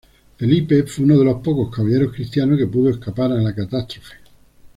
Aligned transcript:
Felipe 0.37 0.81
fue 0.87 1.05
uno 1.05 1.19
de 1.19 1.25
los 1.25 1.43
pocos 1.43 1.69
caballeros 1.75 2.11
cristianos 2.11 2.57
que 2.57 2.65
pudo 2.65 2.89
escapar 2.89 3.31
a 3.33 3.35
la 3.35 3.53
catástrofe. 3.53 4.15